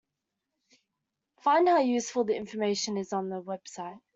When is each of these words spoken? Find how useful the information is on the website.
Find 1.43 1.69
how 1.69 1.77
useful 1.77 2.23
the 2.23 2.35
information 2.35 2.97
is 2.97 3.13
on 3.13 3.29
the 3.29 3.39
website. 3.39 3.99